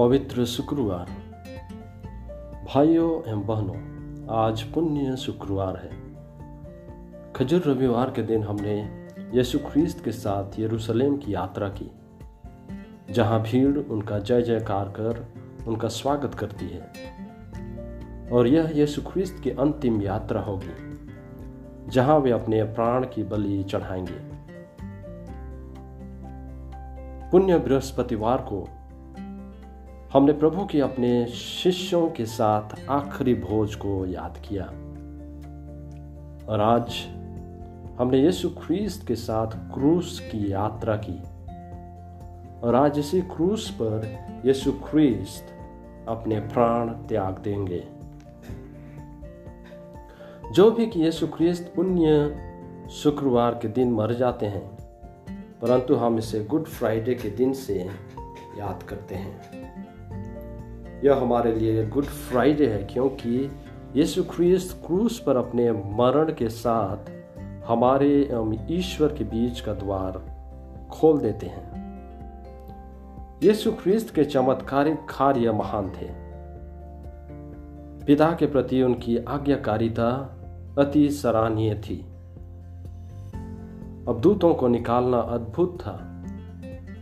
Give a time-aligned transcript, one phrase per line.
[0.00, 1.06] पवित्र शुक्रवार।
[2.64, 3.76] भाइयों एवं बहनों,
[4.30, 5.90] आज पुण्य शुक्रवार है।
[7.32, 11.90] खजूर रविवार के दिन हमने यीशु ख्रीस्त के साथ यरूशलेम की यात्रा की,
[13.12, 15.26] जहाँ भीड़ उनका जय जयकार कर
[15.68, 16.92] उनका स्वागत करती है।
[18.32, 21.00] और यह यीशु ख्रीस्त की अंतिम यात्रा होगी,
[21.90, 24.30] जहाँ वे अपने प्राण की बलि चढ़ाएँगे।
[27.30, 28.68] पुण्य बृहस्पतिवार को
[30.12, 34.64] हमने प्रभु के अपने शिष्यों के साथ आखिरी भोज को याद किया।
[36.48, 36.94] और आज
[37.98, 41.18] हमने यीशु ख्रीस्त के साथ क्रूस की यात्रा की।
[42.60, 45.44] और आज इसी क्रूस पर यीशु ख्रीस्त
[46.08, 47.84] अपने प्राण त्याग देंगे।
[50.52, 52.36] जो भी कि यीशु ख्रीस्त पुण्य
[52.90, 54.68] शुक्रवार के दिन मर जाते हैं,
[55.62, 57.90] परंतु हम इसे गुड फ्राइडे के दिन से
[58.58, 59.59] याद करते हैं।
[61.04, 63.50] यह हमारे लिए गुड फ्राइडे है, क्योंकि
[63.96, 67.10] यीशु ख्रीस्त क्रूस पर अपने मरण के साथ
[67.66, 70.12] हमारे एवं ईश्वर के बीच का द्वार
[70.90, 71.70] खोल देते हैं।
[73.42, 76.08] यीशु ख्रीस्त के चमत्कारिक कार्य महान थे।
[78.06, 80.36] पिता के प्रति उनकी आज्ञाकारिता
[80.78, 82.00] अति सराहनीय थी।
[84.08, 86.24] अब दूतों को निकालना अद्भुत था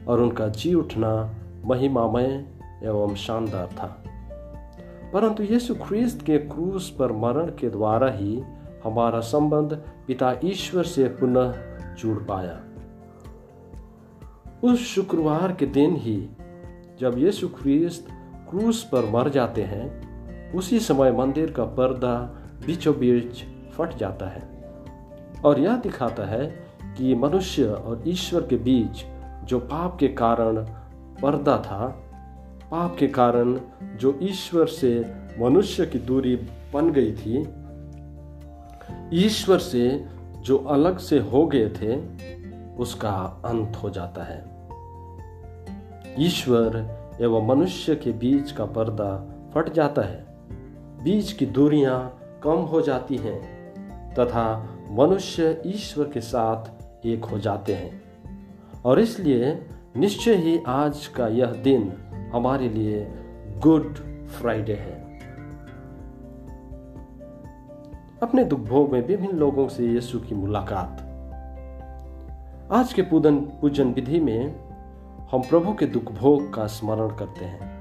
[0.09, 4.03] और उनका जी उठना महिमामय एवं शानदार था।
[5.13, 8.43] परंतु यीशु ख्रीस्त के क्रूस पर मरण के द्वारा ही
[8.85, 11.55] हमारा संबंध पिता ईश्वर से पुनः
[11.95, 12.61] जुड़ पाया।
[14.65, 16.29] उस शुक्रवार के दिन ही
[17.01, 18.09] जब यीशु ख्रीस्त
[18.51, 20.09] क्रूस पर मर जाते हैं,
[20.53, 22.17] उसी समय मंदिर का पर्दा
[22.67, 24.49] बीचों बीच फट जाता है
[25.45, 26.47] और यह दिखाता है
[26.97, 29.05] कि मनुष्य और ईश्वर के बीच
[29.45, 30.57] जो पाप के कारण
[31.23, 32.05] पर्दा था
[32.71, 33.61] पाप के कारण
[33.97, 36.37] जो ईश्वर से मनुष्य की दूरी
[36.75, 37.49] बन गई थी,
[39.25, 40.07] ईश्वर से
[40.41, 41.97] जो अलग से हो गए थे,
[42.77, 44.45] उसका अंत हो जाता है।
[46.19, 50.27] ईश्वर एवं मनुष्य के बीच का पर्दा फट जाता है।
[51.05, 53.69] बीच की दूरियाँ कम हो जाती हैं,
[54.15, 58.03] तथा मनुष्य ईश्वर के साथ एक हो जाते हैं।
[58.85, 61.93] और इसलिए निश्चय ही आज का यह दिन
[62.33, 63.13] हमारे लिए
[63.59, 63.95] गुड
[64.27, 65.09] फ्राइडे है।
[68.23, 71.05] अपने दुख भोग में विभिन्न लोगों से यीशु की मुलाकात।
[72.73, 74.69] आज के पूजन पूजन विधि में
[75.33, 77.79] हम प्रभु के दुख भोग का स्मरण करते हैं।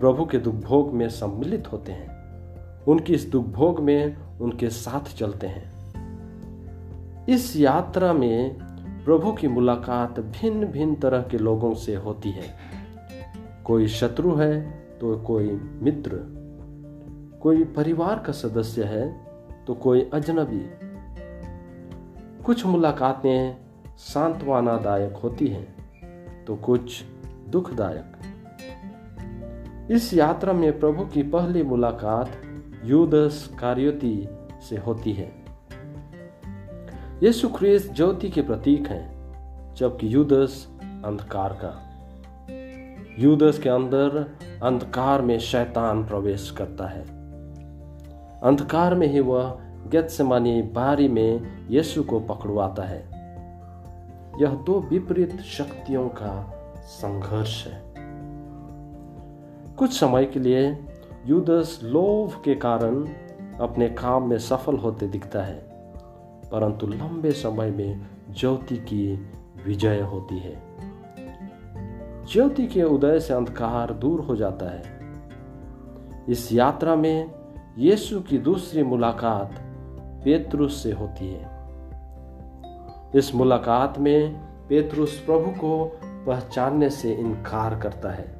[0.00, 2.18] प्रभु के दुख भोग में सम्मिलित होते हैं।
[2.84, 5.78] उनकी इस दुख भोग में उनके साथ चलते हैं।
[7.26, 8.54] इस यात्रा में
[9.04, 12.77] प्रभु की मुलाकात भिन्न भिन्न तरह के लोगों से होती है।
[13.68, 15.50] कोई शत्रु है तो कोई
[15.82, 16.10] मित्र।
[17.42, 19.08] कोई परिवार का सदस्य है
[19.64, 20.60] तो कोई अजनबी।
[22.42, 23.56] कुछ मुलाकातें
[23.98, 27.04] सांत्वनादायक होती हैं तो कुछ
[27.48, 28.16] दुखदायक।
[29.90, 32.30] इस यात्रा में प्रभु की पहली मुलाकात
[32.84, 34.28] युदस कार्योति
[34.68, 35.32] से होती है।
[37.22, 41.87] यीशु ख्रीस्त ज्योति के प्रतीक हैं, जबकि युदस अंधकार का।
[43.18, 47.02] यूदस के अंदर अंधकार में शैतान प्रवेश करता है।
[48.40, 49.58] अंधकार में ही वह
[49.88, 52.98] गत्समानी बारी में यीशु को पकड़वाता है।
[54.42, 57.82] यह दो विपरीत शक्तियों का संघर्ष है।
[59.76, 60.84] कुछ समय के लिए
[61.26, 63.08] युदस लोभ के कारण
[63.60, 65.58] अपने काम में सफल होते दिखता है,
[66.52, 69.30] परंतु लंबे समय में ज्योति की
[69.66, 70.67] विजय होती है।
[72.32, 74.82] ज्योति के उदय से अंधकार दूर हो जाता है।
[76.28, 77.30] इस यात्रा में
[77.78, 79.54] यीशु की दूसरी मुलाकात
[80.24, 81.50] पेतरुस से होती है।
[83.16, 84.34] इस मुलाकात में
[84.68, 88.36] पेतरुस प्रभु को पहचानने से इनकार करता है।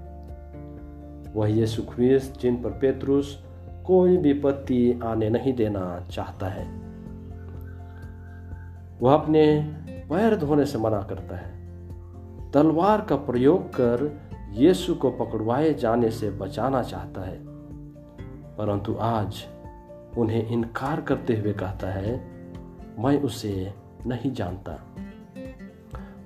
[1.34, 3.44] वह यीशु ख्रीस्त, जिन पर पेतरुस
[3.86, 6.66] कोई विपत्ति आने नहीं देना चाहता है,
[9.00, 9.74] वह अपने
[10.10, 11.57] पैर धोने से मना करता है।
[12.54, 17.38] तलवार का प्रयोग कर यीशु को पकड़वाए जाने से बचाना चाहता है।
[18.56, 19.46] परंतु आज
[20.18, 22.30] उन्हें इनकार करते हुए कहता है,
[22.98, 23.74] मैं उसे
[24.06, 24.94] नहीं जानता।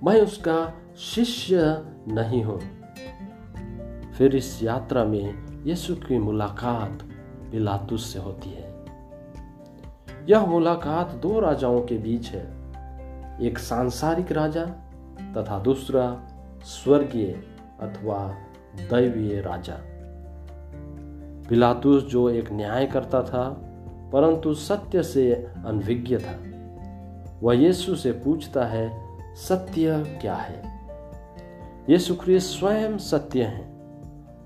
[0.04, 2.60] मैं उसका शिष्य नहीं हूँ।
[4.12, 5.34] फिर इस यात्रा में
[5.64, 7.02] यीशु की मुलाकात
[7.52, 8.74] पिलातुस से होती है।
[10.28, 12.62] यह मुलाकात दो राजाओं के बीच है।
[13.42, 14.81] एक सांसारिक राजा
[15.36, 16.28] तथा दूसरा
[16.64, 17.42] स्वर्गीय
[17.80, 18.36] अथवा
[18.76, 19.76] दैवीय राजा।
[21.48, 23.48] पिलातुस जो एक न्याय करता था,
[24.12, 25.32] परंतु सत्य से
[25.66, 26.38] अनभिज्ञ था।
[27.42, 30.62] वह यीशु से पूछता है, सत्य क्या है?
[31.90, 33.72] यीशु ख्रिस्त स्वयं सत्य है,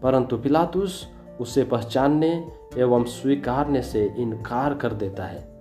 [0.02, 5.56] परंतु पिलातुस उसे पहचानने एवं स्वीकारने से इनकार कर देता है।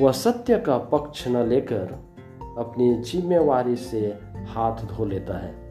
[0.00, 2.13] वह सत्य का पक्ष न लेकर
[2.58, 4.18] अपनी जिम्मेवारी से
[4.48, 5.64] हाथ धो लेता है।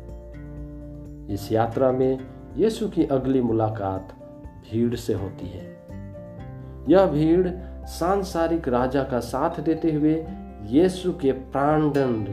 [1.34, 2.20] इस यात्रा में
[2.56, 4.14] यीशु की अगली मुलाकात
[4.72, 5.74] भीड़ से होती है।
[6.90, 7.50] यह भीड़
[7.86, 10.26] सांसारिक राजा का साथ देते हुए
[10.64, 12.28] यीशु के प्राणदंड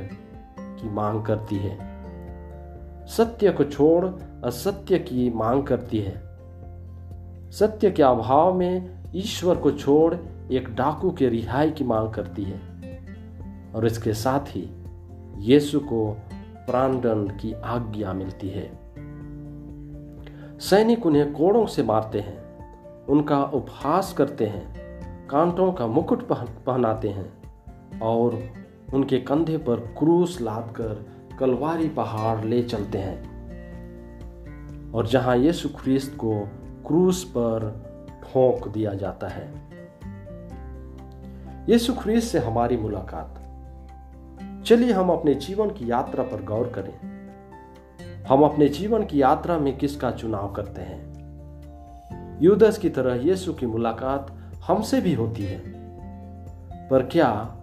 [0.60, 1.78] की मांग करती है।
[3.06, 4.06] सत्य को छोड़
[4.44, 6.22] असत्य की मांग करती है।
[7.50, 10.14] सत्य के अभाव में ईश्वर को छोड़
[10.52, 12.69] एक डाकू के रिहाई की मांग करती है।
[13.74, 14.68] और इसके साथ ही
[15.38, 16.16] यीशु को
[16.66, 18.68] प्राणदंड की आज्ञा मिलती है।
[20.58, 22.38] सैनिक उन्हें कोड़ों से मारते हैं,
[23.06, 24.80] उनका उपहास करते हैं,
[25.28, 26.28] कांटों का मुकुट
[26.66, 28.38] पहनाते हैं और
[28.94, 31.06] उनके कंधे पर क्रूस लाद कर
[31.38, 33.30] कलवारी पहाड़ ले चलते हैं।
[34.92, 36.40] और जहाँ यीशु ख्रिस्त को
[36.86, 37.68] क्रूस पर
[38.22, 39.52] ठोंक दिया जाता है,
[41.68, 43.39] यीशु ख्रिस्त से हमारी मुलाकात।
[44.66, 47.20] चलिए हम अपने जीवन की यात्रा पर गौर करें।
[48.24, 51.10] हम अपने जीवन की यात्रा में किसका चुनाव करते हैं?
[52.42, 55.62] युदस की तरह यीशु की मुलाकात हमसे भी होती है।
[56.88, 57.56] पर क्या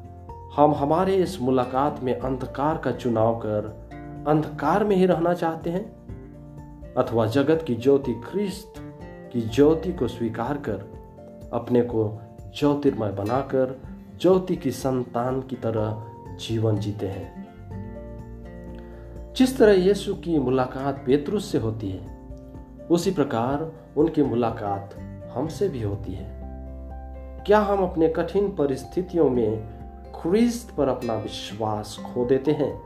[0.56, 3.90] हम हमारे इस मुलाकात में अंधकार का चुनाव कर
[4.28, 5.98] अंधकार में ही रहना चाहते हैं?
[6.94, 8.74] अथवा जगत की ज्योति ख्रिस्त
[9.34, 10.94] की ज्योति को स्वीकार कर
[11.54, 12.22] अपने को
[12.60, 13.82] ज्योतिर्मय बनाकर
[14.22, 16.04] ज्योति की संतान की तरह
[16.38, 17.48] जीवन जीते हैं।
[19.38, 22.18] जिस तरह यीशु की मुलाकात पेतरुस से होती है,
[22.92, 24.96] उसी प्रकार उनकी मुलाकात
[25.34, 26.38] हमसे भी होती है।
[27.48, 29.78] क्या हम अपने कठिन परिस्थितियों में
[30.12, 32.82] ख्रिस्त पर अपना विश्वास खो देते हैं?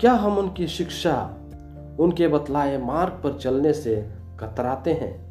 [0.00, 1.34] क्या हम उनकी शिक्षा,
[2.00, 4.10] उनके बतलाए मार्ग पर चलने से
[4.40, 5.28] कतराते हैं?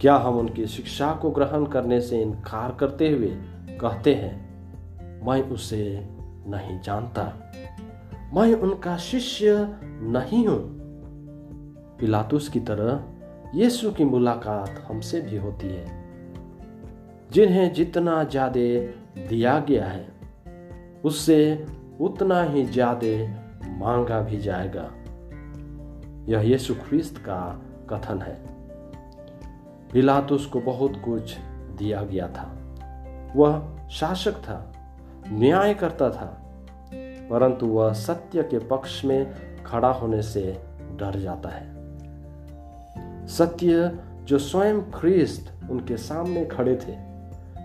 [0.00, 3.36] क्या हम उनकी शिक्षा को ग्रहण करने से इनकार करते हुए
[3.76, 4.51] कहते हैं?
[5.22, 6.08] मैं उसे
[6.46, 7.22] नहीं जानता।
[8.34, 10.78] मैं उनका शिष्य नहीं हूँ।
[12.00, 13.04] पिलातुस की तरह
[13.54, 15.84] यीशु की मुलाकात हमसे भी होती है,
[17.32, 20.08] जिन्हें जितना ज़्यादा दिया गया है,
[21.04, 21.66] उससे
[22.00, 24.90] उतना ही ज़्यादा मांगा भी जाएगा।
[26.28, 28.34] यह यीशु ख्रिस्त का कथन है।
[29.92, 31.36] पिलातुस को बहुत कुछ
[31.78, 32.58] दिया गया था।
[33.36, 34.71] वह शासक था।
[35.32, 36.42] न्याय करता था,
[37.30, 39.34] परंतु वह सत्य के पक्ष में
[39.64, 40.60] खड़ा होने से
[40.96, 41.72] डर जाता है।
[43.26, 47.12] सत्य जो स्वयं ख्रिस्त उनके सामने खड़े थे,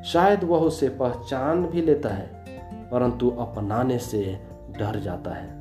[0.04, 2.28] शायद वह उसे पहचान भी लेता है,
[2.92, 4.40] परंतु अपनाने से
[4.80, 5.58] डर जाता है।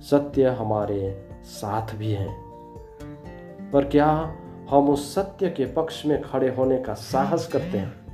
[0.00, 2.28] सत्य हमारे साथ भी है।
[3.70, 4.36] पर क्या
[4.70, 8.08] हम उस सत्य के पक्ष में खड़े होने का साहस करते हैं?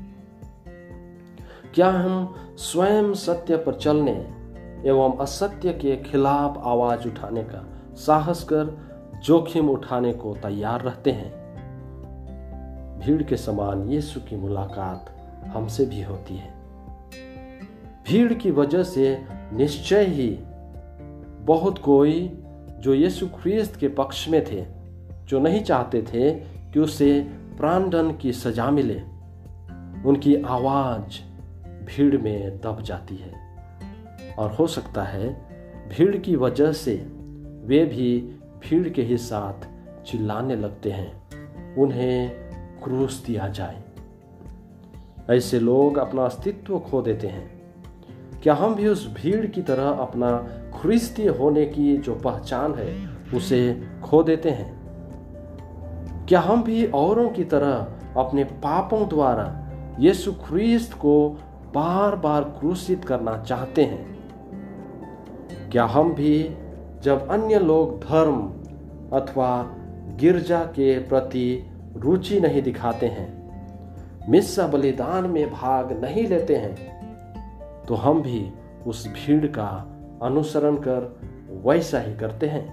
[1.74, 4.12] क्या हम स्वयं सत्य पर चलने
[4.88, 8.78] एवं असत्य के खिलाफ आवाज़ उठाने का साहस कर
[9.24, 11.44] जोखिम उठाने को तैयार रहते हैं।
[12.98, 16.54] भीड़ के समान यीशु की मुलाकात हमसे भी होती है।
[18.08, 20.38] भीड़ की वजह से निश्चय ही
[21.40, 22.42] बहुत कोई
[22.80, 24.66] जो यीशु ख्रिस्त के पक्ष में थे,
[25.24, 26.30] जो नहीं चाहते थे
[26.72, 27.20] कि उसे
[27.58, 29.02] प्राणदंड की सजा मिले।
[30.08, 31.33] उनकी आवाज़
[31.84, 33.32] भीड़ में दब जाती है।
[34.38, 35.28] और हो सकता है
[35.88, 36.94] भीड़ की वजह से
[37.64, 38.20] वे भी
[38.60, 39.68] भीड़ के ही साथ
[40.04, 41.22] चिल्लाने लगते हैं,
[41.76, 42.30] उन्हें
[42.84, 43.82] क्रूस दिया जाए।
[45.30, 47.62] ऐसे लोग अपना अस्तित्व खो देते हैं।
[48.42, 50.36] क्या हम भी उस भीड़ की तरह अपना
[50.80, 54.84] ख्रिस्ती होने की जो पहचान है, उसे खो देते हैं?
[56.26, 57.72] क्या हम भी औरों की तरह
[58.16, 59.60] अपने पापों द्वारा
[60.00, 61.38] यीशु ख्रिस्त को
[61.74, 66.56] बार बार क्रूसित करना चाहते हैं। क्या हम भी
[67.02, 68.42] जब अन्य लोग धर्म
[69.16, 69.62] अथवा
[70.20, 77.94] गिरजा के प्रति रुचि नहीं दिखाते हैं मिस्सा बलिदान में भाग नहीं लेते हैं तो
[77.94, 78.50] हम भी
[78.86, 79.68] उस भीड़ का
[80.22, 81.20] अनुसरण कर
[81.64, 82.64] वैसा ही करते हैं।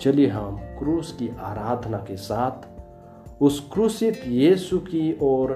[0.00, 5.54] चलिए हम क्रूस की आराधना के साथ उस क्रूसित यीशु की ओर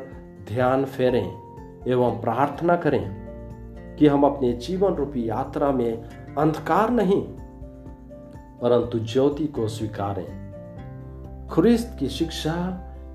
[0.49, 1.51] ध्यान फेरें।
[1.88, 5.92] एवं प्रार्थना करें कि हम अपने जीवन रूपी यात्रा में
[6.38, 7.22] अंधकार नहीं,
[8.62, 10.42] परंतु ज्योति को स्वीकारें।
[11.52, 12.54] ख्रिस्त की शिक्षा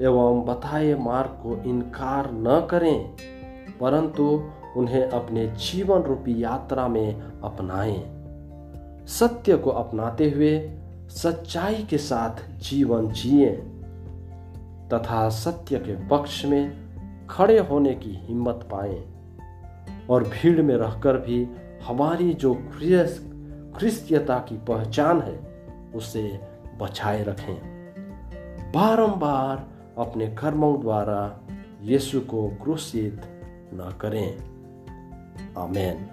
[0.02, 3.16] एवं बताए मार्ग को इनकार न करें,
[3.82, 4.44] परंतु
[4.78, 8.04] उन्हें अपने जीवन रूपी यात्रा में अपनाएँ।
[9.08, 10.72] सत्य को अपनाते हुए
[11.10, 13.50] सच्चाई के साथ जीवन जिए,
[14.94, 16.87] तथा सत्य के पक्ष में
[17.30, 19.06] खड़े होने की हिम्मत पाए
[20.10, 21.48] और भीड़ में रहकर भी
[21.88, 22.54] हमारी जो
[23.76, 25.38] ख्रिस्तीयता की पहचान है,
[25.96, 26.40] उसे
[26.82, 27.78] बचाए रखें।
[28.76, 29.68] बारंबार
[29.98, 31.40] अपने कर्मों द्वारा
[31.82, 33.22] यीशु को क्रूसित
[33.74, 34.38] न करें।
[35.58, 36.10] आमेन।